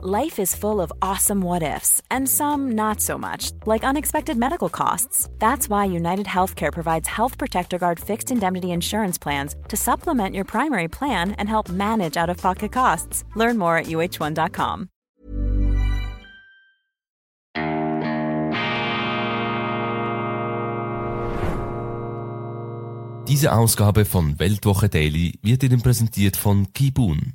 [0.00, 4.68] Life is full of awesome what ifs, and some not so much, like unexpected medical
[4.68, 5.28] costs.
[5.40, 10.44] That's why United Healthcare provides Health Protector Guard fixed indemnity insurance plans to supplement your
[10.44, 13.24] primary plan and help manage out of pocket costs.
[13.34, 14.88] Learn more at uh1.com.
[23.26, 27.34] Diese Ausgabe von Weltwoche Daily wird Ihnen präsentiert von Kibun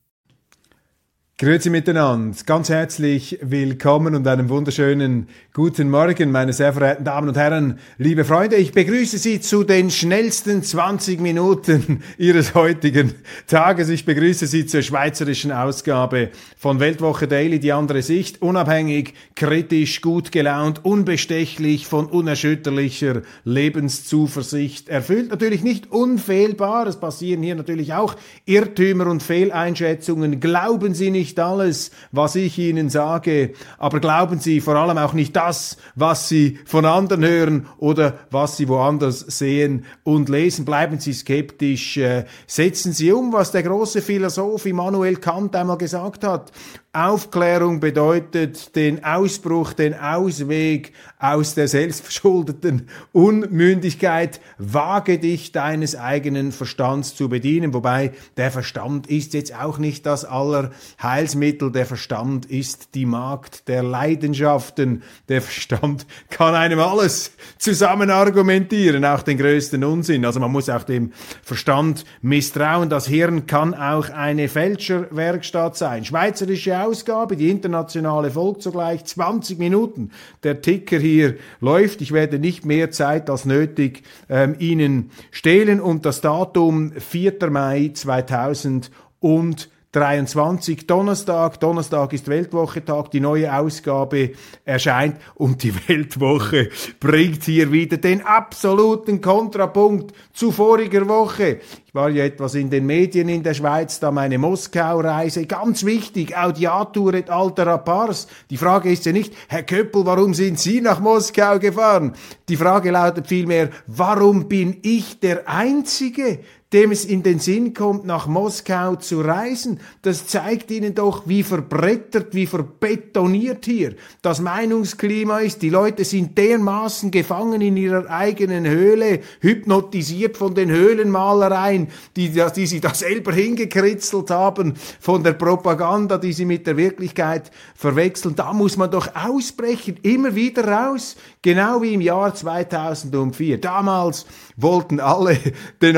[1.41, 7.35] Grüezi miteinander, ganz herzlich willkommen und einen wunderschönen guten Morgen, meine sehr verehrten Damen und
[7.35, 8.57] Herren, liebe Freunde.
[8.57, 13.15] Ich begrüße Sie zu den schnellsten 20 Minuten Ihres heutigen
[13.47, 13.89] Tages.
[13.89, 20.31] Ich begrüße Sie zur schweizerischen Ausgabe von Weltwoche Daily, die andere Sicht, unabhängig, kritisch, gut
[20.31, 25.31] gelaunt, unbestechlich, von unerschütterlicher Lebenszuversicht erfüllt.
[25.31, 30.39] Natürlich nicht unfehlbar, es passieren hier natürlich auch Irrtümer und Fehleinschätzungen.
[30.39, 35.13] Glauben Sie nicht, nicht alles, was ich Ihnen sage, aber glauben Sie vor allem auch
[35.13, 40.65] nicht das, was Sie von anderen hören oder was Sie woanders sehen und lesen.
[40.65, 46.25] Bleiben Sie skeptisch, äh, setzen Sie um, was der große Philosoph Immanuel Kant einmal gesagt
[46.25, 46.51] hat.
[46.93, 54.41] Aufklärung bedeutet den Ausbruch, den Ausweg aus der selbstverschuldeten Unmündigkeit.
[54.57, 57.73] Wage dich deines eigenen Verstands zu bedienen.
[57.73, 61.71] Wobei der Verstand ist jetzt auch nicht das Allerheilsmittel.
[61.71, 65.03] Der Verstand ist die Magd der Leidenschaften.
[65.29, 70.25] Der Verstand kann einem alles zusammen argumentieren, auch den größten Unsinn.
[70.25, 72.89] Also man muss auch dem Verstand misstrauen.
[72.89, 76.03] Das Hirn kann auch eine Fälscherwerkstatt sein.
[76.03, 79.05] Schweizerische Ausgabe, die internationale folgt sogleich.
[79.05, 80.11] 20 Minuten.
[80.43, 82.01] Der Ticker hier läuft.
[82.01, 85.81] Ich werde nicht mehr Zeit als nötig ähm, Ihnen stehlen.
[85.81, 87.49] Und das Datum 4.
[87.49, 91.59] Mai 2000 und 23 Donnerstag.
[91.59, 93.11] Donnerstag ist Weltwochetag.
[93.11, 94.31] Die neue Ausgabe
[94.63, 96.69] erscheint und die Weltwoche
[96.99, 101.59] bringt hier wieder den absoluten Kontrapunkt zu voriger Woche.
[101.85, 105.45] Ich war ja etwas in den Medien in der Schweiz, da meine Moskau-Reise.
[105.45, 108.27] Ganz wichtig, Audiatur et altera pars.
[108.49, 112.13] Die Frage ist ja nicht, Herr Köppel, warum sind Sie nach Moskau gefahren?
[112.47, 116.39] Die Frage lautet vielmehr, warum bin ich der Einzige,
[116.73, 119.79] dem es in den Sinn kommt, nach Moskau zu reisen.
[120.03, 125.61] Das zeigt Ihnen doch, wie verbrettert, wie verbetoniert hier das Meinungsklima ist.
[125.61, 132.67] Die Leute sind dermaßen gefangen in ihrer eigenen Höhle, hypnotisiert von den Höhlenmalereien, die, die
[132.67, 138.35] sie da selber hingekritzelt haben, von der Propaganda, die sie mit der Wirklichkeit verwechseln.
[138.35, 143.59] Da muss man doch ausbrechen, immer wieder raus, genau wie im Jahr 2004.
[143.59, 145.37] Damals wollten alle
[145.81, 145.97] den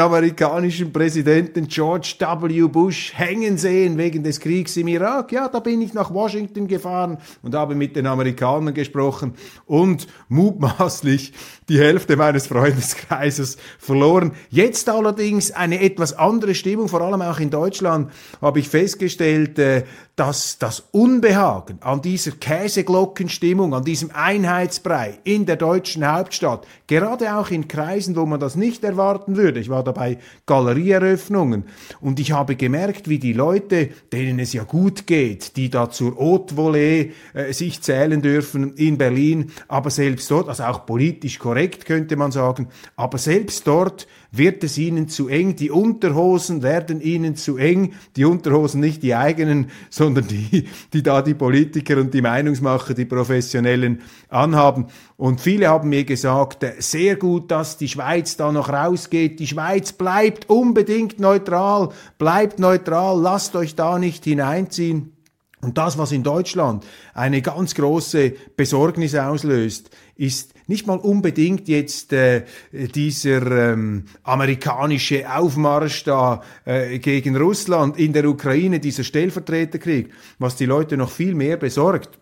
[0.63, 2.67] amerikanischen Präsidenten George W.
[2.69, 5.33] Bush hängen sehen wegen des Kriegs im Irak.
[5.33, 9.33] Ja, da bin ich nach Washington gefahren und habe mit den Amerikanern gesprochen
[9.65, 11.33] und mutmaßlich
[11.67, 14.31] die Hälfte meines Freundeskreises verloren.
[14.49, 18.09] Jetzt allerdings eine etwas andere Stimmung, vor allem auch in Deutschland,
[18.41, 19.83] habe ich festgestellt, äh,
[20.15, 27.49] dass das Unbehagen an dieser Käseglockenstimmung, an diesem Einheitsbrei in der deutschen Hauptstadt, gerade auch
[27.49, 29.59] in Kreisen, wo man das nicht erwarten würde.
[29.59, 31.63] Ich war dabei Galerieeröffnungen
[31.99, 36.15] und ich habe gemerkt, wie die Leute, denen es ja gut geht, die da zur
[36.19, 41.85] Haute Volée äh, sich zählen dürfen in Berlin, aber selbst dort, also auch politisch korrekt
[41.85, 47.35] könnte man sagen, aber selbst dort wird es ihnen zu eng, die Unterhosen werden ihnen
[47.35, 52.23] zu eng, die Unterhosen nicht die eigenen, sondern die, die da die Politiker und die
[52.23, 54.87] Meinungsmacher, die Professionellen anhaben.
[55.17, 59.39] Und viele haben mir gesagt, äh, sehr gut, dass die Schweiz da noch rausgeht.
[59.39, 65.13] Die Schweiz bleibt unbedingt neutral, bleibt neutral, lasst euch da nicht hineinziehen.
[65.61, 72.13] Und das, was in Deutschland eine ganz große Besorgnis auslöst, ist nicht mal unbedingt jetzt
[72.13, 80.11] äh, dieser ähm, amerikanische Aufmarsch da äh, gegen Russland in der Ukraine, dieser Stellvertreterkrieg.
[80.39, 82.19] Was die Leute noch viel mehr besorgt,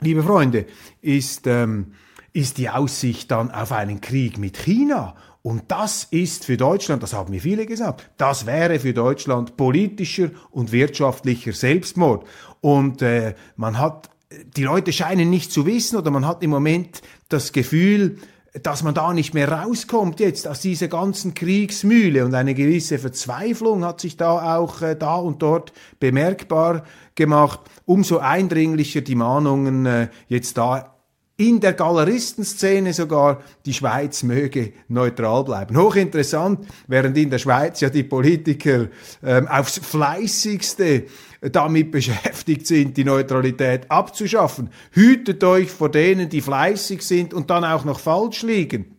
[0.00, 0.66] liebe Freunde,
[1.02, 1.92] ist, ähm,
[2.32, 5.14] ist die Aussicht dann auf einen Krieg mit China
[5.46, 10.30] und das ist für Deutschland, das haben mir viele gesagt, das wäre für Deutschland politischer
[10.50, 12.26] und wirtschaftlicher Selbstmord.
[12.62, 14.08] Und äh, man hat,
[14.56, 18.18] die Leute scheinen nicht zu wissen oder man hat im Moment das Gefühl,
[18.62, 23.84] dass man da nicht mehr rauskommt jetzt aus dieser ganzen Kriegsmühle und eine gewisse Verzweiflung
[23.84, 26.84] hat sich da auch äh, da und dort bemerkbar
[27.16, 27.60] gemacht.
[27.84, 30.94] Umso eindringlicher die Mahnungen äh, jetzt da
[31.36, 35.76] in der Galeristenszene sogar, die Schweiz möge neutral bleiben.
[35.76, 38.86] Hochinteressant, während in der Schweiz ja die Politiker
[39.20, 41.06] ähm, aufs fleißigste
[41.52, 44.70] damit beschäftigt sind, die Neutralität abzuschaffen.
[44.92, 48.94] Hütet euch vor denen, die fleißig sind und dann auch noch falsch liegen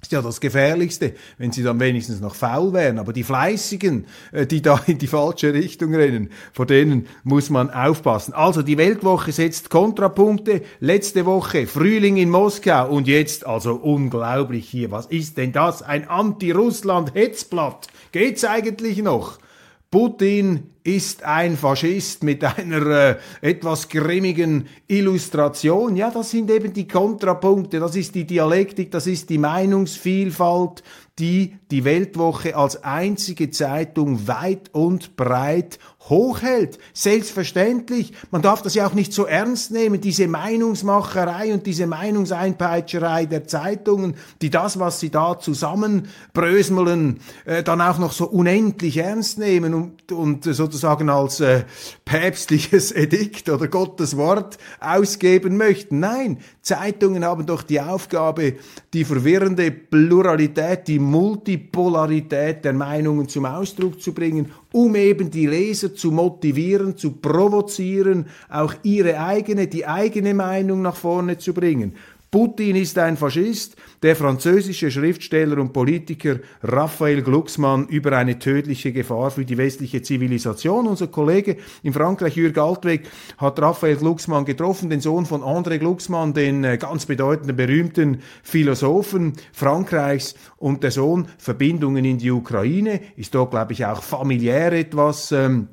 [0.00, 2.98] ist ja das Gefährlichste, wenn sie dann wenigstens noch faul wären.
[2.98, 7.70] Aber die Fleißigen, äh, die da in die falsche Richtung rennen, vor denen muss man
[7.70, 8.32] aufpassen.
[8.32, 10.62] Also die Weltwoche setzt Kontrapunkte.
[10.80, 14.90] Letzte Woche Frühling in Moskau und jetzt also unglaublich hier.
[14.90, 15.82] Was ist denn das?
[15.82, 17.88] Ein Anti-Russland-Hetzblatt.
[18.12, 19.38] Geht's eigentlich noch?
[19.90, 25.96] Putin ist ein Faschist mit einer äh, etwas grimmigen Illustration.
[25.96, 30.82] Ja, das sind eben die Kontrapunkte, das ist die Dialektik, das ist die Meinungsvielfalt,
[31.18, 35.78] die die Weltwoche als einzige Zeitung weit und breit
[36.08, 36.78] hochhält.
[36.94, 38.12] Selbstverständlich.
[38.30, 43.46] Man darf das ja auch nicht so ernst nehmen, diese Meinungsmacherei und diese Meinungseinpeitscherei der
[43.46, 49.74] Zeitungen, die das, was sie da zusammenbrösmeln, äh, dann auch noch so unendlich ernst nehmen
[49.74, 51.64] und, und sozusagen als äh,
[52.04, 56.00] päpstliches Edikt oder Gottes Wort ausgeben möchten.
[56.00, 56.38] Nein,
[56.68, 58.56] Zeitungen haben doch die Aufgabe,
[58.92, 65.94] die verwirrende Pluralität, die Multipolarität der Meinungen zum Ausdruck zu bringen, um eben die Leser
[65.94, 71.94] zu motivieren, zu provozieren, auch ihre eigene, die eigene Meinung nach vorne zu bringen.
[72.30, 79.30] Putin ist ein Faschist, der französische Schriftsteller und Politiker Raphael Glucksmann über eine tödliche Gefahr
[79.30, 80.86] für die westliche Zivilisation.
[80.86, 83.08] Unser Kollege in Frankreich, Jürg Altweg,
[83.38, 89.32] hat Raphael Glucksmann getroffen, den Sohn von André Glucksmann, den äh, ganz bedeutenden, berühmten Philosophen
[89.52, 95.32] Frankreichs und der Sohn Verbindungen in die Ukraine, ist dort, glaube ich, auch familiär etwas
[95.32, 95.68] ähm,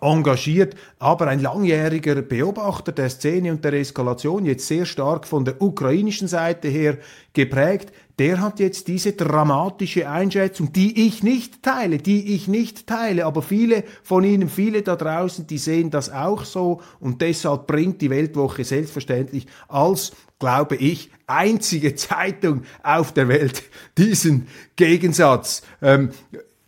[0.00, 5.60] engagiert, aber ein langjähriger Beobachter der Szene und der Eskalation, jetzt sehr stark von der
[5.60, 6.98] ukrainischen Seite her
[7.32, 13.24] geprägt, der hat jetzt diese dramatische Einschätzung, die ich nicht teile, die ich nicht teile,
[13.26, 18.00] aber viele von Ihnen, viele da draußen, die sehen das auch so und deshalb bringt
[18.00, 23.62] die Weltwoche selbstverständlich als glaube ich, einzige Zeitung auf der Welt
[23.96, 25.62] diesen Gegensatz.
[25.80, 26.10] Ähm,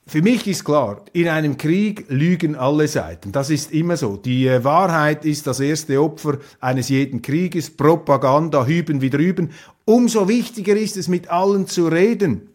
[0.06, 3.32] für mich ist klar, in einem Krieg lügen alle Seiten.
[3.32, 4.16] Das ist immer so.
[4.16, 7.70] Die äh, Wahrheit ist das erste Opfer eines jeden Krieges.
[7.70, 9.50] Propaganda hüben wie drüben.
[9.86, 12.50] Umso wichtiger ist es, mit allen zu reden.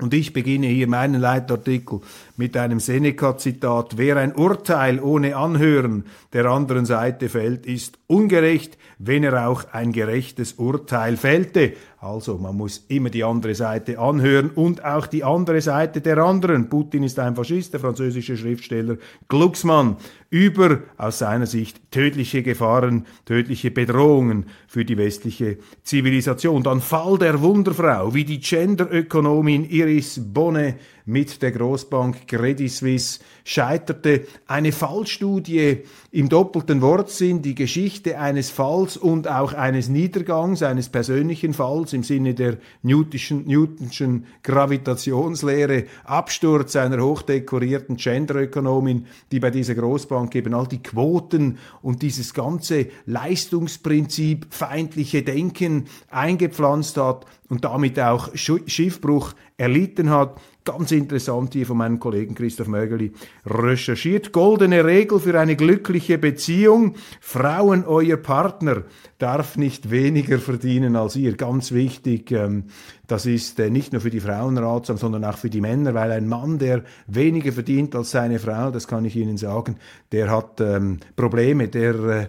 [0.00, 2.00] Und ich beginne hier meinen Leitartikel
[2.38, 3.98] mit einem Seneca-Zitat.
[3.98, 9.92] Wer ein Urteil ohne Anhören der anderen Seite fällt, ist ungerecht, wenn er auch ein
[9.92, 11.72] gerechtes Urteil fällte.
[12.00, 16.68] Also man muss immer die andere Seite anhören und auch die andere Seite der anderen.
[16.68, 18.98] Putin ist ein Faschist, der französische Schriftsteller
[19.28, 19.96] Glucksmann
[20.30, 26.62] über aus seiner Sicht tödliche Gefahren, tödliche Bedrohungen für die westliche Zivilisation.
[26.62, 30.76] Dann Fall der Wunderfrau, wie die Genderökonomin Iris Bonne
[31.08, 34.26] mit der Großbank Credit Suisse scheiterte.
[34.46, 35.78] Eine Fallstudie
[36.12, 42.02] im doppelten Wortsinn, die Geschichte eines Falls und auch eines Niedergangs, eines persönlichen Falls im
[42.02, 50.66] Sinne der Newtonschen, Newtonschen Gravitationslehre, Absturz einer hochdekorierten Genderökonomin, die bei dieser Großbank eben all
[50.66, 60.10] die Quoten und dieses ganze Leistungsprinzip feindliche Denken eingepflanzt hat und damit auch Schiffbruch erlitten
[60.10, 60.38] hat.
[60.68, 63.12] Ganz interessant hier von meinem Kollegen Christoph Mögeli
[63.46, 64.32] recherchiert.
[64.32, 66.94] Goldene Regel für eine glückliche Beziehung.
[67.22, 68.82] Frauen, euer Partner
[69.16, 71.36] darf nicht weniger verdienen als ihr.
[71.38, 72.32] Ganz wichtig.
[72.32, 72.64] Ähm,
[73.06, 76.12] das ist äh, nicht nur für die Frauen ratsam, sondern auch für die Männer, weil
[76.12, 79.76] ein Mann, der weniger verdient als seine Frau, das kann ich Ihnen sagen,
[80.12, 82.26] der hat ähm, Probleme, der äh,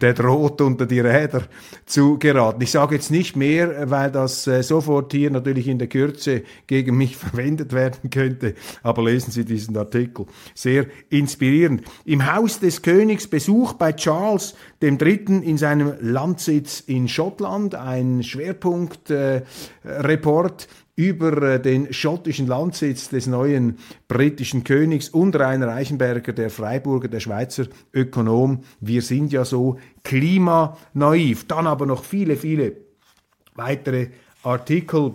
[0.00, 1.42] der droht unter die Räder
[1.86, 2.62] zu geraten.
[2.62, 6.96] Ich sage jetzt nicht mehr, weil das äh, sofort hier natürlich in der Kürze gegen
[6.96, 10.26] mich verwendet werden könnte, aber lesen Sie diesen Artikel.
[10.54, 11.82] Sehr inspirierend.
[12.04, 20.62] Im Haus des Königs Besuch bei Charles Dritten in seinem Landsitz in Schottland, ein Schwerpunkt-Report
[20.62, 27.08] äh, über äh, den schottischen Landsitz des neuen britischen Königs und Rainer Reichenberger, der Freiburger,
[27.08, 28.64] der Schweizer Ökonom.
[28.80, 31.46] Wir sind ja so klimanaiv.
[31.46, 32.76] Dann aber noch viele, viele
[33.54, 34.08] weitere
[34.42, 35.14] Artikel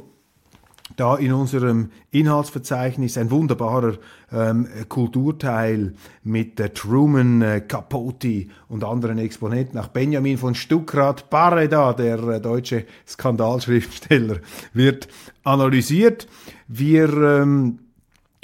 [1.02, 3.96] da in unserem Inhaltsverzeichnis ein wunderbarer
[4.32, 9.80] ähm, Kulturteil mit äh, Truman äh, Capote und anderen Exponenten.
[9.80, 14.42] Auch Benjamin von Stuckrad Barreda, der äh, deutsche Skandalschriftsteller,
[14.74, 15.08] wird
[15.44, 16.28] analysiert.
[16.68, 17.80] Wir ähm,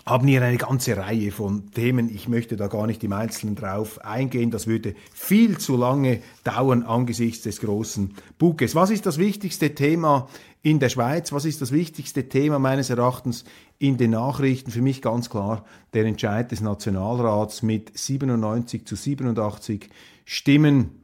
[0.07, 2.07] haben hier eine ganze Reihe von Themen.
[2.09, 4.51] Ich möchte da gar nicht im Einzelnen drauf eingehen.
[4.51, 8.73] Das würde viel zu lange dauern angesichts des großen Buches.
[8.73, 10.29] Was ist das wichtigste Thema
[10.61, 11.33] in der Schweiz?
[11.33, 13.43] Was ist das wichtigste Thema meines Erachtens
[13.79, 14.71] in den Nachrichten?
[14.71, 19.89] Für mich ganz klar der Entscheid des Nationalrats mit 97 zu 87
[20.23, 21.01] Stimmen.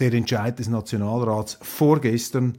[0.00, 2.58] Der Entscheid des Nationalrats vorgestern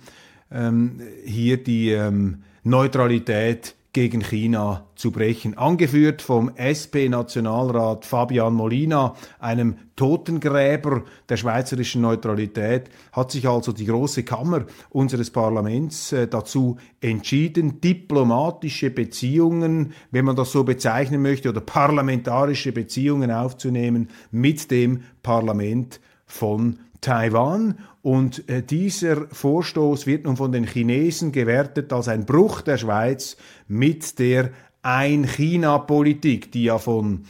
[0.49, 5.57] ähm, hier die ähm, Neutralität gegen China zu brechen.
[5.57, 14.21] Angeführt vom SP-Nationalrat Fabian Molina, einem Totengräber der schweizerischen Neutralität, hat sich also die große
[14.21, 21.61] Kammer unseres Parlaments äh, dazu entschieden, diplomatische Beziehungen, wenn man das so bezeichnen möchte, oder
[21.61, 30.53] parlamentarische Beziehungen aufzunehmen mit dem Parlament von Taiwan und äh, dieser Vorstoß wird nun von
[30.53, 33.35] den Chinesen gewertet als ein Bruch der Schweiz
[33.67, 37.25] mit der Ein-China-Politik, die ja von,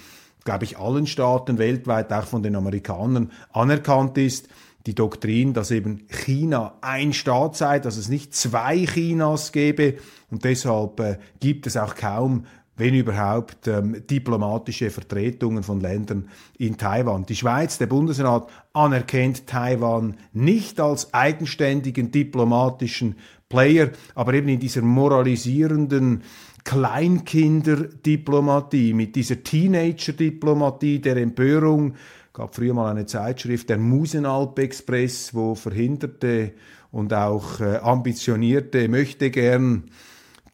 [0.46, 4.50] glaube ich, allen Staaten weltweit, auch von den Amerikanern, anerkannt ist.
[4.86, 9.96] Die Doktrin, dass eben China ein Staat sei, dass es nicht zwei Chinas gäbe
[10.30, 12.46] und deshalb äh, gibt es auch kaum
[12.78, 17.26] wenn überhaupt, ähm, diplomatische Vertretungen von Ländern in Taiwan.
[17.26, 23.16] Die Schweiz, der Bundesrat, anerkennt Taiwan nicht als eigenständigen diplomatischen
[23.50, 26.22] Player, aber eben in dieser moralisierenden
[26.64, 31.96] Kleinkinderdiplomatie, mit dieser Teenager-Diplomatie der Empörung,
[32.34, 36.54] gab früher mal eine Zeitschrift, der Musenalp Express, wo verhinderte
[36.92, 39.86] und auch äh, ambitionierte möchte gern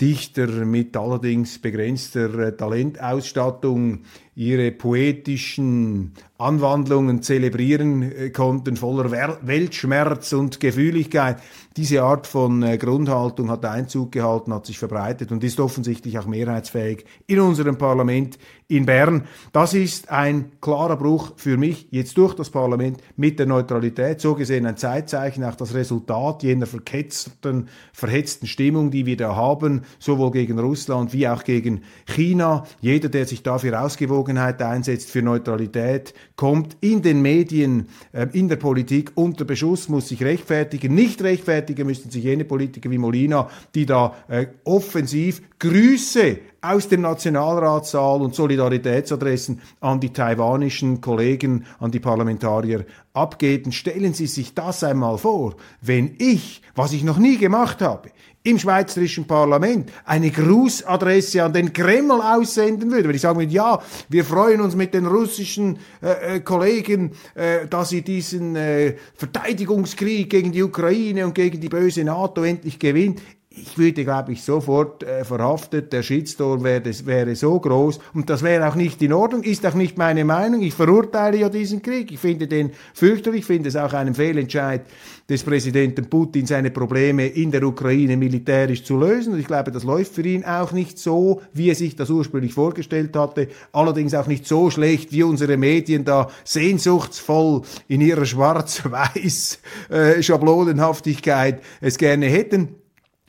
[0.04, 4.00] Dichter mit allerdings begrenzter äh, Talentausstattung
[4.36, 6.12] ihre poetischen
[6.44, 11.38] Anwandlungen zelebrieren äh, konnten, voller Weltschmerz und Gefühligkeit.
[11.76, 16.28] Diese Art von äh, Grundhaltung hat Einzug gehalten, hat sich verbreitet und ist offensichtlich auch
[16.28, 19.24] mehrheitsfähig in unserem Parlament in Bern.
[19.52, 24.22] Das ist ein klarer Bruch für mich jetzt durch das Parlament mit der Neutralität.
[24.22, 29.82] So gesehen ein Zeitzeichen, auch das Resultat jener verketzten, verhetzten Stimmung, die wir da haben,
[30.00, 32.66] sowohl gegen Russland wie auch gegen China.
[32.82, 38.56] Jeder, der sich dafür Ausgewogenheit einsetzt, für Neutralität, kommt in den Medien, äh, in der
[38.56, 40.94] Politik unter Beschuss, muss sich rechtfertigen.
[40.94, 47.02] Nicht rechtfertigen müssen sich jene Politiker wie Molina, die da äh, offensiv Grüße aus dem
[47.02, 53.74] Nationalratssaal und Solidaritätsadressen an die taiwanischen Kollegen, an die Parlamentarier abgeben.
[53.74, 58.10] Stellen Sie sich das einmal vor, wenn ich, was ich noch nie gemacht habe,
[58.44, 63.82] im schweizerischen Parlament eine Grußadresse an den Kreml aussenden würde, wenn ich sagen würde, ja,
[64.10, 70.30] wir freuen uns mit den russischen äh, äh, Kollegen, äh, dass sie diesen äh, Verteidigungskrieg
[70.30, 73.22] gegen die Ukraine und gegen die böse NATO endlich gewinnt
[73.56, 75.94] ich würde, glaube ich, sofort äh, verhaftet.
[75.94, 79.76] Der Shitstorm wäre, wäre so groß und das wäre auch nicht in Ordnung, ist auch
[79.76, 80.64] nicht meine Meinung.
[80.64, 82.12] Ich verurteile ja diesen Krieg.
[82.12, 84.82] Ich finde den fürchterlich, ich finde es auch einen Fehlentscheid
[85.30, 89.34] des Präsidenten Putin, seine Probleme in der Ukraine militärisch zu lösen.
[89.34, 92.54] Und ich glaube, das läuft für ihn auch nicht so, wie er sich das ursprünglich
[92.54, 93.50] vorgestellt hatte.
[93.72, 101.62] Allerdings auch nicht so schlecht, wie unsere Medien da sehnsuchtsvoll in ihrer schwarz-weiß äh, Schablonenhaftigkeit
[101.82, 102.83] es gerne hätten.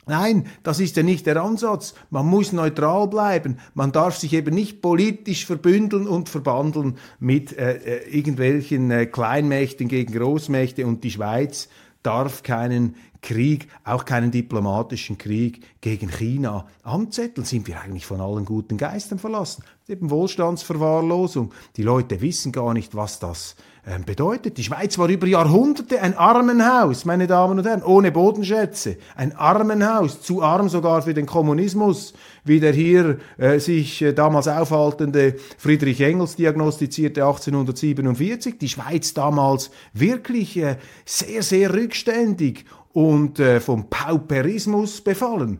[0.07, 1.95] Nein, das ist ja nicht der Ansatz.
[2.11, 3.57] Man muss neutral bleiben.
[3.73, 9.87] Man darf sich eben nicht politisch verbündeln und verbandeln mit äh, äh, irgendwelchen äh, Kleinmächten
[9.87, 10.85] gegen Großmächte.
[10.85, 11.69] Und die Schweiz
[12.03, 17.43] darf keinen Krieg, auch keinen diplomatischen Krieg gegen China anzetteln.
[17.43, 19.63] Sind wir eigentlich von allen guten Geistern verlassen?
[19.87, 21.51] Eben Wohlstandsverwahrlosung.
[21.77, 23.65] Die Leute wissen gar nicht, was das ähm,
[24.05, 24.57] bedeutet.
[24.57, 28.97] Die Schweiz war über Jahrhunderte ein Armenhaus, meine Damen und Herren, ohne Bodenschätze.
[29.15, 32.13] Ein Armenhaus, zu arm sogar für den Kommunismus,
[32.43, 38.57] wie der hier äh, sich äh, damals aufhaltende Friedrich Engels diagnostizierte 1847.
[38.57, 45.59] Die Schweiz damals wirklich äh, sehr, sehr rückständig und äh, vom Pauperismus befallen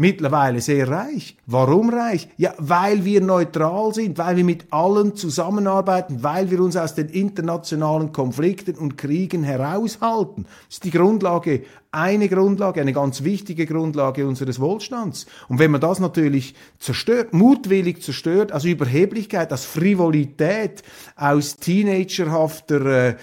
[0.00, 1.36] mittlerweile sehr reich.
[1.46, 2.28] Warum reich?
[2.38, 7.08] Ja, weil wir neutral sind, weil wir mit allen zusammenarbeiten, weil wir uns aus den
[7.08, 10.44] internationalen Konflikten und Kriegen heraushalten.
[10.44, 15.26] Das ist die Grundlage, eine Grundlage, eine ganz wichtige Grundlage unseres Wohlstands.
[15.48, 20.82] Und wenn man das natürlich zerstört, mutwillig zerstört, aus Überheblichkeit, aus Frivolität,
[21.16, 23.16] aus teenagerhafter äh,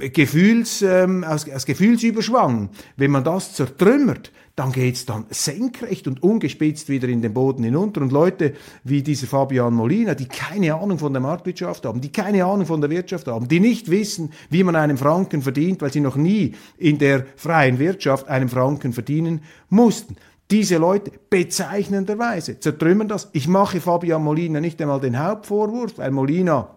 [0.00, 6.22] äh Gefühls, ähm, aus, aus Gefühlsüberschwang, wenn man das zertrümmert, dann geht's dann senkrecht und
[6.22, 8.00] ungespitzt wieder in den Boden hinunter.
[8.00, 12.44] Und Leute wie dieser Fabian Molina, die keine Ahnung von der Marktwirtschaft haben, die keine
[12.46, 16.00] Ahnung von der Wirtschaft haben, die nicht wissen, wie man einen Franken verdient, weil sie
[16.00, 20.16] noch nie in der freien Wirtschaft einen Franken verdienen mussten
[20.50, 23.28] Diese Leute bezeichnenderweise zertrümmern das.
[23.32, 26.76] Ich mache Fabian Molina nicht einmal den Hauptvorwurf, weil Molina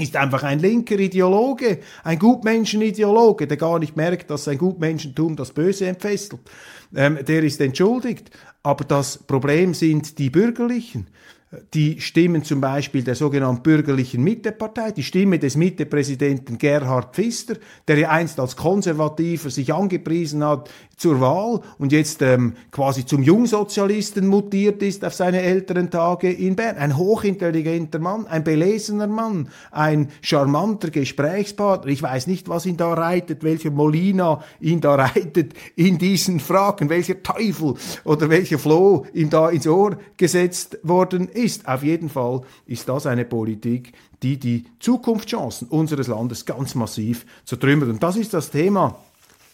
[0.00, 5.52] Ist einfach ein linker Ideologe, ein Gutmenschenideologe, der gar nicht merkt, dass sein Gutmenschentum das
[5.52, 6.40] Böse entfesselt.
[6.94, 8.30] Ähm, der ist entschuldigt.
[8.62, 11.06] Aber das Problem sind die Bürgerlichen
[11.74, 17.56] die Stimmen zum Beispiel der sogenannten bürgerlichen Mittepartei, die Stimme des Mittepräsidenten Gerhard Pfister,
[17.88, 23.24] der ja einst als Konservativer sich angepriesen hat zur Wahl und jetzt ähm, quasi zum
[23.24, 26.76] Jungsozialisten mutiert ist auf seine älteren Tage in Bern.
[26.76, 31.90] Ein hochintelligenter Mann, ein belesener Mann, ein charmanter Gesprächspartner.
[31.90, 36.90] Ich weiß nicht, was ihn da reitet, welcher Molina ihn da reitet in diesen Fragen,
[36.90, 41.39] welcher Teufel oder welcher Floh ihm da ins Ohr gesetzt worden ist.
[41.64, 43.92] Auf jeden Fall ist das eine Politik,
[44.22, 47.88] die die Zukunftschancen unseres Landes ganz massiv zertrümmert.
[47.88, 48.98] Und das ist das Thema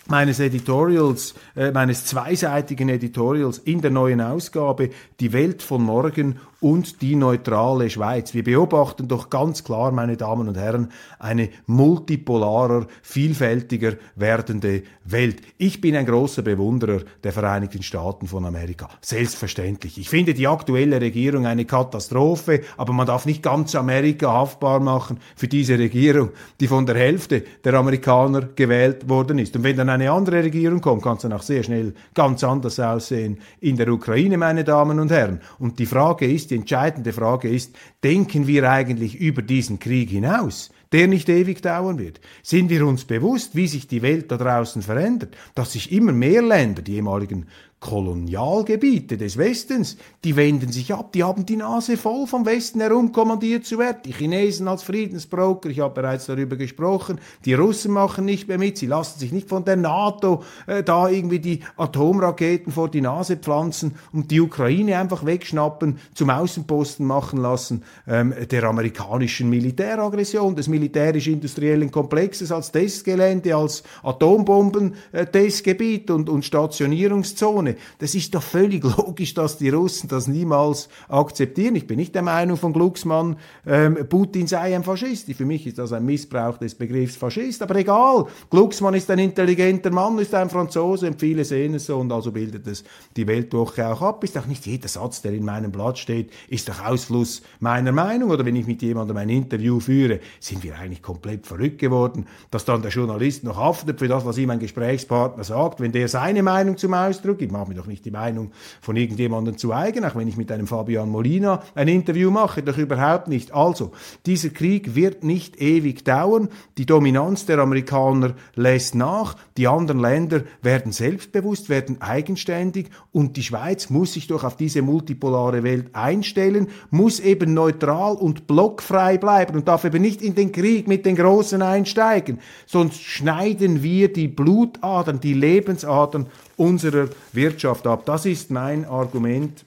[0.08, 7.02] meines Editorials, äh, meines zweiseitigen Editorials in der neuen Ausgabe Die Welt von morgen und
[7.02, 8.32] die neutrale Schweiz.
[8.34, 15.42] Wir beobachten doch ganz klar, meine Damen und Herren, eine multipolarer, vielfältiger werdende Welt.
[15.58, 18.88] Ich bin ein großer Bewunderer der Vereinigten Staaten von Amerika.
[19.00, 19.98] Selbstverständlich.
[19.98, 25.18] Ich finde die aktuelle Regierung eine Katastrophe, aber man darf nicht ganz Amerika haftbar machen
[25.36, 29.54] für diese Regierung, die von der Hälfte der Amerikaner gewählt worden ist.
[29.56, 32.78] Und wenn dann eine andere Regierung kommt, kann es dann auch sehr schnell ganz anders
[32.78, 35.40] aussehen in der Ukraine, meine Damen und Herren.
[35.58, 37.74] Und die Frage ist, die entscheidende Frage ist,
[38.04, 40.71] denken wir eigentlich über diesen Krieg hinaus?
[40.92, 42.21] der nicht ewig dauern wird.
[42.42, 46.42] Sind wir uns bewusst, wie sich die Welt da draußen verändert, dass sich immer mehr
[46.42, 47.47] Länder, die ehemaligen
[47.78, 53.12] Kolonialgebiete des Westens, die wenden sich ab, die haben die Nase voll vom Westen herum
[53.12, 53.99] kommandiert zu werden.
[54.06, 58.78] Die Chinesen als Friedensbroker, ich habe bereits darüber gesprochen, die Russen machen nicht mehr mit,
[58.78, 63.36] sie lassen sich nicht von der NATO äh, da irgendwie die Atomraketen vor die Nase
[63.36, 70.69] pflanzen und die Ukraine einfach wegschnappen, zum Außenposten machen lassen ähm, der amerikanischen Militäraggression, des
[70.69, 77.76] militärisch-industriellen Komplexes als Testgelände, als Atombomben-Testgebiet und, und Stationierungszone Zone.
[77.98, 81.76] Das ist doch völlig logisch, dass die Russen das niemals akzeptieren.
[81.76, 85.32] Ich bin nicht der Meinung von Glucksmann, ähm, Putin sei ein Faschist.
[85.32, 87.62] Für mich ist das ein Missbrauch des Begriffs Faschist.
[87.62, 91.98] Aber egal, Glucksmann ist ein intelligenter Mann, ist ein Franzose und viele sehen es so
[91.98, 92.84] und also bildet es
[93.16, 94.24] die Weltwoche auch ab.
[94.24, 98.30] Ist auch nicht jeder Satz, der in meinem Blatt steht, ist doch Ausfluss meiner Meinung.
[98.30, 102.64] Oder wenn ich mit jemandem ein Interview führe, sind wir eigentlich komplett verrückt geworden, dass
[102.64, 106.42] dann der Journalist noch haftet für das, was ihm ein Gesprächspartner sagt, wenn der seine
[106.42, 110.14] Meinung zum Ausdruck gibt mache mir doch nicht die Meinung von irgendjemandem zu eigen, auch
[110.14, 113.52] wenn ich mit einem Fabian Molina ein Interview mache, doch überhaupt nicht.
[113.54, 113.92] Also,
[114.26, 116.49] dieser Krieg wird nicht ewig dauern.
[116.78, 119.36] Die Dominanz der Amerikaner lässt nach.
[119.56, 124.82] Die anderen Länder werden selbstbewusst, werden eigenständig und die Schweiz muss sich doch auf diese
[124.82, 130.52] multipolare Welt einstellen, muss eben neutral und blockfrei bleiben und darf eben nicht in den
[130.52, 132.40] Krieg mit den Großen einsteigen.
[132.66, 138.04] Sonst schneiden wir die Blutadern, die Lebensadern unserer Wirtschaft ab.
[138.06, 139.64] Das ist mein Argument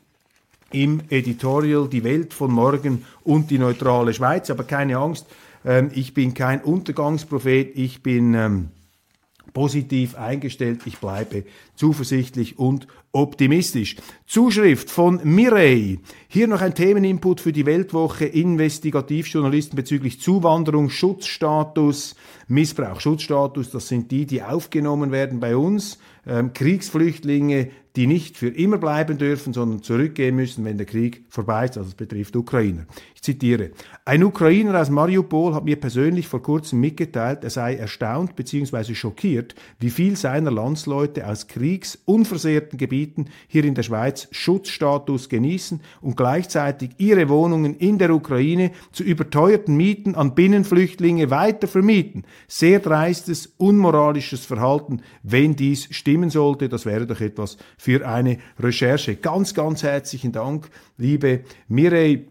[0.71, 4.49] im Editorial Die Welt von morgen und die neutrale Schweiz.
[4.49, 5.25] Aber keine Angst,
[5.65, 8.69] ähm, ich bin kein Untergangsprophet, ich bin ähm,
[9.53, 11.43] positiv eingestellt, ich bleibe
[11.75, 13.95] zuversichtlich und optimistisch.
[14.27, 15.99] Zuschrift von Mirei.
[16.27, 22.15] Hier noch ein Themeninput für die Weltwoche Investigativjournalisten bezüglich Zuwanderung, Schutzstatus,
[22.47, 23.01] Missbrauch.
[23.01, 25.97] Schutzstatus, das sind die, die aufgenommen werden bei uns,
[26.53, 31.77] Kriegsflüchtlinge, die nicht für immer bleiben dürfen, sondern zurückgehen müssen, wenn der Krieg vorbei ist.
[31.77, 32.85] Also es betrifft Ukrainer.
[33.13, 33.71] Ich zitiere.
[34.05, 38.95] Ein Ukrainer aus Mariupol hat mir persönlich vor kurzem mitgeteilt, er sei erstaunt bzw.
[38.95, 46.15] schockiert, wie viel seiner Landsleute aus kriegsunversehrten Gebieten hier in der Schweiz Schutzstatus genießen und
[46.15, 52.23] gleichzeitig ihre Wohnungen in der Ukraine zu überteuerten Mieten an Binnenflüchtlinge weiter vermieten.
[52.47, 56.69] Sehr dreistes, unmoralisches Verhalten, wenn dies stimmen sollte.
[56.69, 59.15] Das wäre doch etwas für eine Recherche.
[59.15, 62.25] Ganz, ganz herzlichen Dank, liebe Mireille.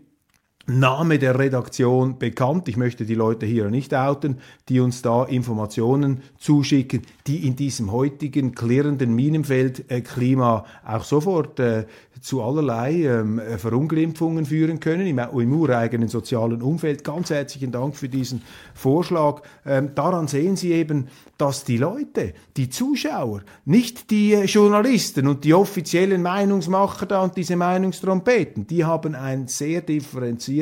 [0.70, 2.68] Name der Redaktion bekannt.
[2.68, 4.36] Ich möchte die Leute hier nicht outen,
[4.68, 11.86] die uns da Informationen zuschicken, die in diesem heutigen klirrenden Minenfeldklima auch sofort äh,
[12.20, 17.02] zu allerlei ähm, Verunglimpfungen führen können im, im, ureigenen sozialen Umfeld.
[17.02, 18.42] Ganz herzlichen Dank für diesen
[18.74, 19.40] Vorschlag.
[19.64, 25.44] Ähm, daran sehen Sie eben, dass die Leute, die Zuschauer, nicht die äh, Journalisten und
[25.44, 30.57] die offiziellen Meinungsmacher da und diese Meinungstrompeten, die haben ein sehr differenziertes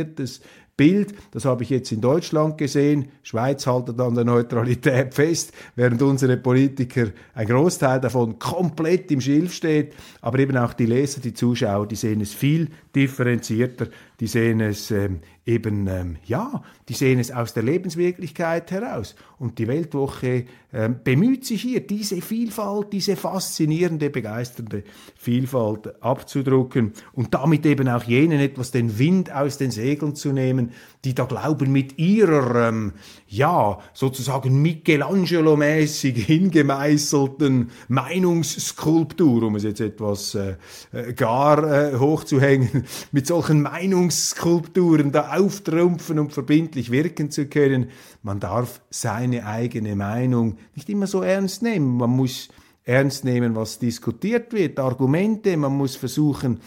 [0.76, 6.02] Bild, das habe ich jetzt in Deutschland gesehen, Schweiz haltet an der Neutralität fest, während
[6.02, 11.32] unsere Politiker, ein Großteil davon komplett im Schilf steht, aber eben auch die Leser, die
[11.32, 13.86] Zuschauer, die sehen es viel differenzierter,
[14.20, 19.14] die sehen es ähm, eben, ähm, ja, die sehen es aus der Lebenswirklichkeit heraus.
[19.38, 24.82] Und die Weltwoche ähm, bemüht sich hier, diese Vielfalt, diese faszinierende, begeisternde
[25.14, 30.72] Vielfalt abzudrucken und damit eben auch jenen etwas den Wind aus den Segeln zu nehmen,
[31.04, 32.94] die da glauben, mit ihrer, ähm,
[33.28, 40.56] ja, sozusagen Michelangelo-mäßig hingemeißelten Meinungsskulptur, um es jetzt etwas äh,
[40.92, 47.90] äh gar äh, hochzuhängen, mit solchen Meinungsskulpturen da auftrumpfen und verbindlich wirken zu können.
[48.22, 51.96] Man darf seine eigene Meinung nicht immer so ernst nehmen.
[51.96, 52.48] Man muss
[52.86, 56.60] ernst nehmen, was diskutiert wird, Argumente, man muss versuchen,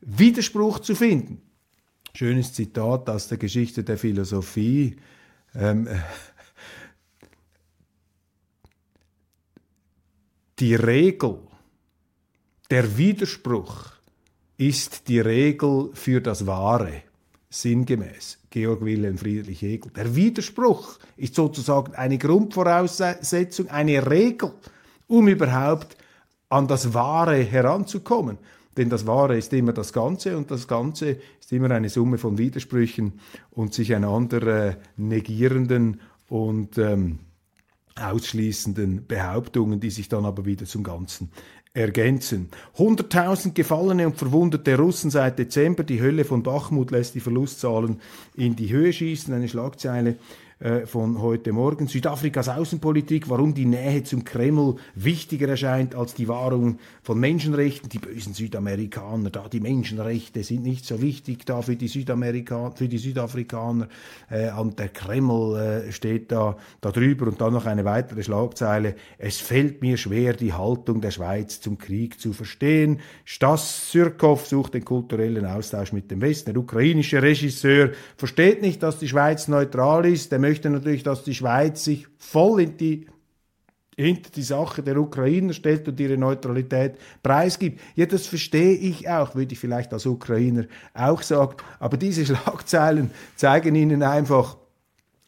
[0.00, 1.42] Widerspruch zu finden.
[2.14, 4.96] Schönes Zitat aus der Geschichte der Philosophie.
[5.54, 5.86] Ähm,
[10.58, 11.38] die Regel,
[12.70, 13.92] der Widerspruch
[14.56, 17.02] ist die Regel für das Wahre.
[17.48, 19.92] Sinngemäß, Georg Wilhelm Friedrich Hegel.
[19.92, 24.52] Der Widerspruch ist sozusagen eine Grundvoraussetzung, eine Regel,
[25.06, 25.96] um überhaupt
[26.48, 28.38] an das Wahre heranzukommen.
[28.76, 32.36] Denn das Wahre ist immer das Ganze und das Ganze ist immer eine Summe von
[32.36, 37.20] Widersprüchen und sich einander äh, negierenden und ähm,
[37.98, 41.30] ausschließenden Behauptungen, die sich dann aber wieder zum Ganzen
[41.76, 42.48] ergänzen.
[42.78, 45.84] 100.000 gefallene und verwundete Russen seit Dezember.
[45.84, 48.00] Die Hölle von Bachmut lässt die Verlustzahlen
[48.34, 49.32] in die Höhe schießen.
[49.34, 50.16] Eine Schlagzeile
[50.86, 51.86] von heute Morgen.
[51.86, 57.90] Südafrikas Außenpolitik, warum die Nähe zum Kreml wichtiger erscheint als die Wahrung von Menschenrechten.
[57.90, 62.88] Die bösen Südamerikaner, da die Menschenrechte sind nicht so wichtig da für die, Südamerika für
[62.88, 63.88] die Südafrikaner.
[64.30, 67.26] Äh, und der Kreml äh, steht da, da drüber.
[67.26, 68.94] Und dann noch eine weitere Schlagzeile.
[69.18, 73.00] Es fällt mir schwer, die Haltung der Schweiz zum Krieg zu verstehen.
[73.26, 76.54] Stas Syrkov sucht den kulturellen Austausch mit dem Westen.
[76.54, 80.32] Der ukrainische Regisseur versteht nicht, dass die Schweiz neutral ist.
[80.32, 83.06] Der möchte natürlich, dass die Schweiz sich voll in die
[83.98, 87.80] hinter die Sache der Ukrainer stellt und ihre Neutralität preisgibt.
[87.94, 91.56] Ja, das verstehe ich auch, würde ich vielleicht als Ukrainer auch sagen.
[91.78, 94.58] Aber diese Schlagzeilen zeigen Ihnen einfach,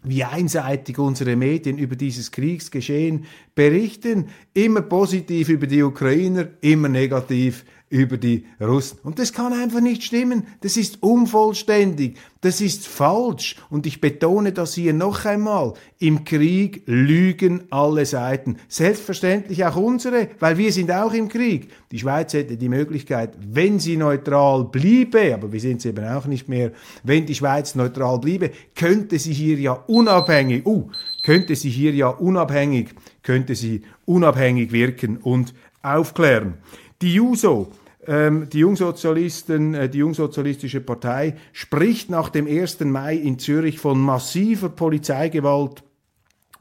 [0.03, 3.25] wie einseitig unsere Medien über dieses Kriegsgeschehen
[3.59, 4.29] berichten.
[4.55, 8.99] Immer positiv über die Ukrainer, immer negativ über die Russen.
[9.03, 10.47] Und das kann einfach nicht stimmen.
[10.61, 12.19] Das ist unvollständig.
[12.41, 13.57] Das ist falsch.
[13.69, 15.75] Und ich betone das hier noch einmal.
[15.99, 18.59] Im Krieg lügen alle Seiten.
[18.69, 21.69] Selbstverständlich auch unsere, weil wir sind auch im Krieg.
[21.91, 26.27] Die Schweiz hätte die Möglichkeit, wenn sie neutral bliebe, aber wir sind es eben auch
[26.27, 26.71] nicht mehr,
[27.03, 30.91] wenn die Schweiz neutral bliebe, könnte sie hier ja unabhängig, uh,
[31.29, 36.55] könnte sie hier ja unabhängig, könnte sie unabhängig wirken und aufklären.
[37.03, 37.71] Die JUSO,
[38.07, 42.81] ähm, die Jungsozialisten, äh, die Jungsozialistische Partei, spricht nach dem 1.
[42.87, 45.83] Mai in Zürich von massiver Polizeigewalt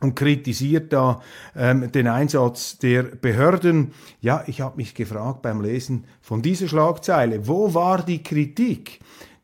[0.01, 1.21] und kritisiert da
[1.55, 3.93] ähm, den Einsatz der Behörden.
[4.19, 8.99] Ja, ich habe mich gefragt beim Lesen von dieser Schlagzeile, wo war die Kritik?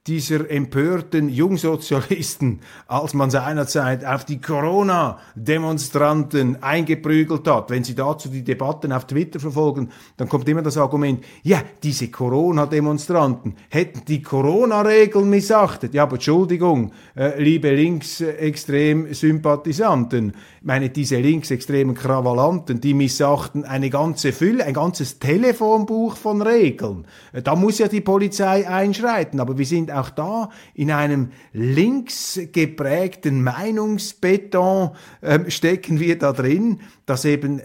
[0.06, 7.70] Dieser empörten Jungsozialisten, als man seinerzeit auf die Corona-Demonstranten eingeprügelt hat.
[7.70, 12.10] Wenn Sie dazu die Debatten auf Twitter verfolgen, dann kommt immer das Argument, ja, diese
[12.10, 15.94] Corona-Demonstranten hätten die Corona-Regeln missachtet.
[15.94, 24.66] Ja, aber Entschuldigung, äh, liebe Linksextrem-Sympathisanten, meine, diese linksextremen Krawallanten, die missachten eine ganze Fülle,
[24.66, 27.08] ein ganzes Telefonbuch von Regeln.
[27.32, 32.40] Äh, da muss ja die Polizei einschreiten, aber wir sind auch da in einem links
[32.52, 37.62] geprägten Meinungsbeton äh, stecken wir da drin, dass eben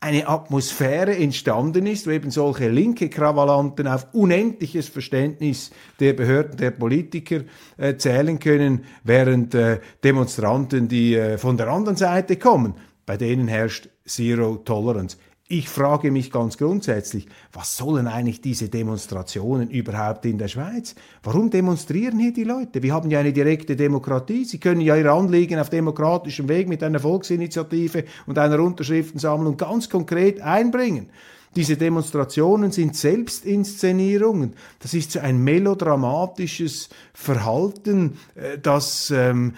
[0.00, 6.70] eine Atmosphäre entstanden ist, wo eben solche linke Krawallanten auf unendliches Verständnis der Behörden, der
[6.70, 7.42] Politiker
[7.76, 12.74] äh, zählen können, während äh, Demonstranten, die äh, von der anderen Seite kommen,
[13.04, 15.18] bei denen herrscht Zero Tolerance.
[15.52, 20.94] Ich frage mich ganz grundsätzlich, was sollen eigentlich diese Demonstrationen überhaupt in der Schweiz?
[21.24, 22.84] Warum demonstrieren hier die Leute?
[22.84, 24.44] Wir haben ja eine direkte Demokratie.
[24.44, 29.90] Sie können ja ihr Anliegen auf demokratischem Weg mit einer Volksinitiative und einer Unterschriftensammlung ganz
[29.90, 31.10] konkret einbringen.
[31.56, 34.54] Diese Demonstrationen sind Selbstinszenierungen.
[34.78, 39.54] Das ist so ein melodramatisches Verhalten, äh, das ähm,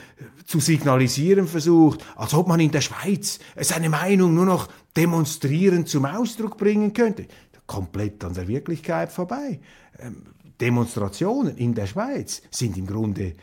[0.47, 6.05] zu signalisieren versucht, als ob man in der Schweiz seine Meinung nur noch demonstrierend zum
[6.05, 7.27] Ausdruck bringen könnte.
[7.67, 9.61] Komplett an der Wirklichkeit vorbei.
[9.99, 10.25] Ähm,
[10.61, 13.35] Demonstrationen in der Schweiz sind im Grunde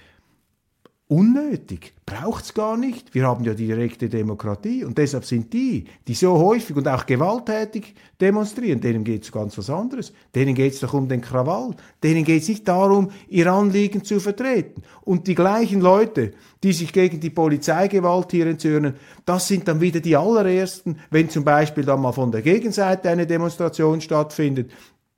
[1.09, 3.15] unnötig, braucht's gar nicht.
[3.15, 7.07] Wir haben ja die direkte Demokratie und deshalb sind die, die so häufig und auch
[7.07, 10.13] gewalttätig demonstrieren, denen geht's ganz was anderes.
[10.35, 11.75] Denen geht's doch um den Krawall.
[12.03, 14.83] Denen geht's nicht darum, ihr Anliegen zu vertreten.
[15.01, 18.93] Und die gleichen Leute, die sich gegen die Polizeigewalt hier entzürnen,
[19.25, 23.25] das sind dann wieder die allerersten, wenn zum Beispiel dann mal von der Gegenseite eine
[23.25, 24.71] Demonstration stattfindet,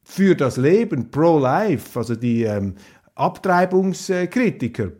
[0.03, 2.75] für das Leben, pro-life, also die ähm,
[3.15, 4.93] Abtreibungskritiker,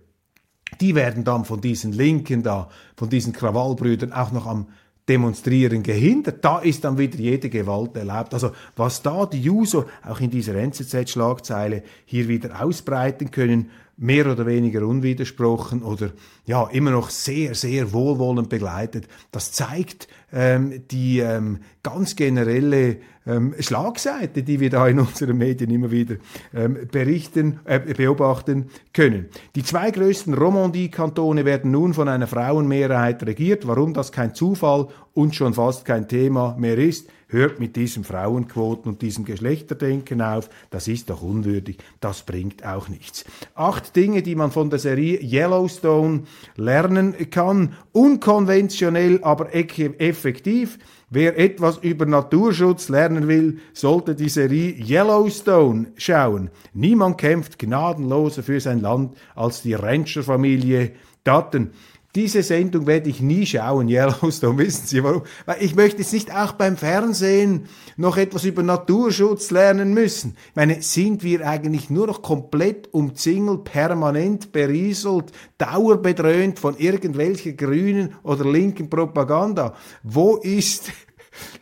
[0.80, 4.68] die werden dann von diesen Linken da, von diesen Krawallbrüdern auch noch am
[5.10, 6.46] Demonstrieren gehindert.
[6.46, 8.34] Da ist dann wieder jede Gewalt erlaubt.
[8.34, 14.48] Also was da die User auch in dieser NZZ-Schlagzeile hier wieder ausbreiten können, mehr oder
[14.48, 16.10] weniger unwidersprochen oder
[16.46, 23.54] ja immer noch sehr, sehr wohlwollend begleitet, das zeigt ähm, die ähm, ganz generelle ähm,
[23.60, 26.16] Schlagseite, die wir da in unseren Medien immer wieder
[26.52, 29.28] ähm, berichten, äh, beobachten können.
[29.56, 33.68] Die zwei größten Romandie-Kantone werden nun von einer Frauenmehrheit regiert.
[33.68, 38.92] Warum das kein Zufall und schon fast kein Thema mehr ist, hört mit diesen Frauenquoten
[38.92, 40.50] und diesem Geschlechterdenken auf.
[40.70, 41.78] Das ist doch unwürdig.
[42.00, 43.26] Das bringt auch nichts.
[43.56, 46.24] Acht Dinge, die man von der Serie Yellowstone
[46.56, 47.74] lernen kann.
[47.92, 50.78] Unkonventionell, aber effektiv.
[51.10, 56.50] Wer etwas über Naturschutz lernen will, sollte die Serie Yellowstone schauen.
[56.74, 60.94] Niemand kämpft gnadenloser für sein Land als die Rancherfamilie
[61.24, 61.72] Dutton.
[62.14, 65.24] Diese Sendung werde ich nie schauen, Yellowstone, wissen Sie warum?
[65.46, 70.36] Weil ich möchte jetzt nicht auch beim Fernsehen noch etwas über Naturschutz lernen müssen.
[70.50, 78.16] Ich meine, sind wir eigentlich nur noch komplett umzingelt, permanent berieselt, dauerbedröhnt von irgendwelcher grünen
[78.24, 79.74] oder linken Propaganda?
[80.04, 80.92] Wo ist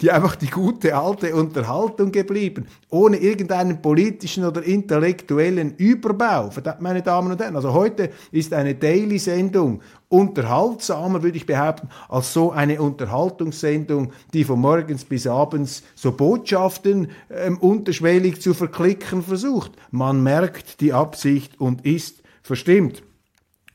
[0.02, 7.32] die einfach die gute alte Unterhaltung geblieben, ohne irgendeinen politischen oder intellektuellen Überbau, meine Damen
[7.32, 7.56] und Herren.
[7.56, 14.60] Also heute ist eine Daily-Sendung unterhaltsamer, würde ich behaupten, als so eine Unterhaltungssendung, die von
[14.60, 19.74] morgens bis abends so Botschaften ähm, unterschwellig zu verklicken versucht.
[19.92, 23.04] Man merkt die Absicht und ist verstimmt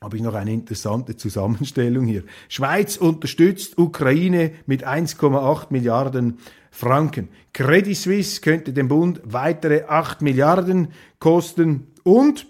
[0.04, 2.24] habe ich noch eine interessante Zusammenstellung hier.
[2.50, 6.38] Schweiz unterstützt Ukraine mit 1,8 Milliarden
[6.70, 7.30] Franken.
[7.54, 10.88] Credit Suisse könnte dem Bund weitere 8 Milliarden
[11.18, 12.46] kosten und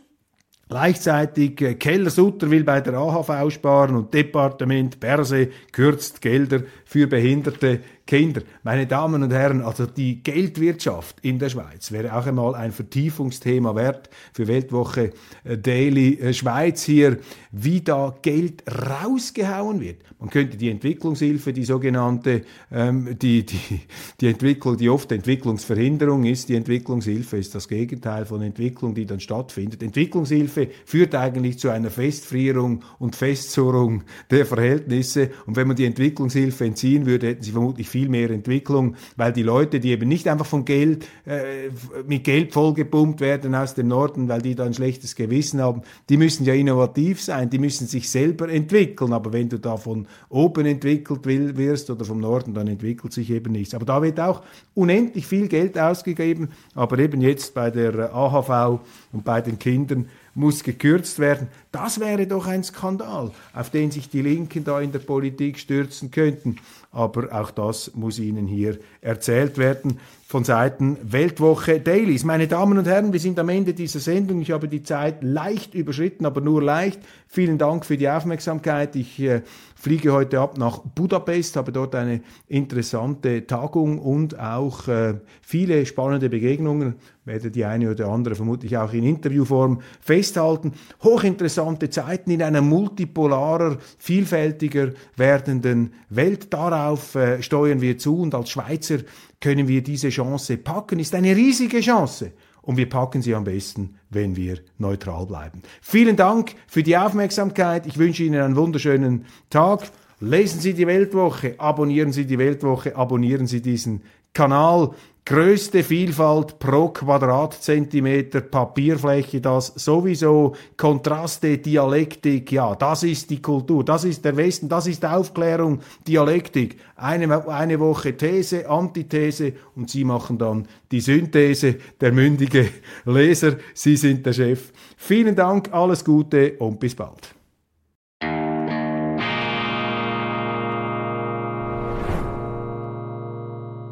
[0.67, 7.07] Gleichzeitig äh, Keller Sutter will bei der AHV sparen und Departement Perse kürzt Gelder für
[7.07, 8.43] behinderte Kinder.
[8.63, 13.75] Meine Damen und Herren, also die Geldwirtschaft in der Schweiz wäre auch einmal ein Vertiefungsthema
[13.75, 15.13] wert für Weltwoche
[15.45, 17.19] äh, Daily äh, Schweiz hier,
[17.51, 20.03] wie da Geld rausgehauen wird.
[20.19, 23.81] Man könnte die Entwicklungshilfe, die sogenannte, ähm, die, die,
[24.21, 29.21] die Entwicklung, die oft Entwicklungsverhinderung ist, die Entwicklungshilfe ist das Gegenteil von Entwicklung, die dann
[29.21, 29.83] stattfindet.
[29.83, 36.67] Entwicklungshilfe führt eigentlich zu einer Festfrierung und Festzurrung der Verhältnisse und wenn man die Entwicklungshilfe
[36.67, 40.47] entziehen würde, hätten sie vermutlich viel mehr Entwicklung, weil die Leute, die eben nicht einfach
[40.47, 41.71] von Geld, äh,
[42.09, 46.17] mit Geld vollgepumpt werden aus dem Norden, weil die da ein schlechtes Gewissen haben, die
[46.17, 49.13] müssen ja innovativ sein, die müssen sich selber entwickeln.
[49.13, 53.53] Aber wenn du da von oben entwickelt wirst oder vom Norden, dann entwickelt sich eben
[53.53, 53.75] nichts.
[53.75, 54.43] Aber da wird auch
[54.75, 58.81] unendlich viel Geld ausgegeben, aber eben jetzt bei der AHV
[59.13, 61.49] und bei den Kindern muss gekürzt werden.
[61.71, 66.11] Das wäre doch ein Skandal, auf den sich die Linken da in der Politik stürzen
[66.11, 66.57] könnten.
[66.95, 72.25] Aber auch das muss Ihnen hier erzählt werden von Seiten Weltwoche Dailies.
[72.25, 74.41] Meine Damen und Herren, wir sind am Ende dieser Sendung.
[74.41, 77.01] Ich habe die Zeit leicht überschritten, aber nur leicht.
[77.29, 78.97] Vielen Dank für die Aufmerksamkeit.
[78.97, 79.43] Ich äh,
[79.75, 86.31] fliege heute ab nach Budapest, habe dort eine interessante Tagung und auch äh, viele spannende
[86.31, 86.95] Begegnungen.
[87.27, 90.73] Werde die eine oder andere vermutlich auch in Interviewform festhalten.
[91.03, 96.53] Hochinteressante Zeiten in einer multipolarer, vielfältiger werdenden Welt.
[96.53, 98.99] Darauf äh, steuern wir zu und als Schweizer
[99.45, 100.99] können wir diese Chance packen.
[100.99, 105.61] Ist eine riesige Chance und wir packen sie am besten, wenn wir neutral bleiben.
[105.83, 107.87] Vielen Dank für die Aufmerksamkeit.
[107.87, 109.83] Ich wünsche Ihnen einen wunderschönen Tag.
[110.19, 114.01] Lesen Sie die Weltwoche, abonnieren Sie die Weltwoche, abonnieren Sie diesen
[114.33, 114.93] Kanal
[115.27, 124.05] größte Vielfalt pro Quadratzentimeter Papierfläche, das sowieso Kontraste, Dialektik, ja, das ist die Kultur, das
[124.05, 126.79] ist der Westen, das ist Aufklärung, Dialektik.
[126.97, 132.69] Eine, eine Woche These, Antithese und Sie machen dann die Synthese, der mündige
[133.07, 134.73] Leser, Sie sind der Chef.
[134.99, 137.35] Vielen Dank, alles Gute und bis bald.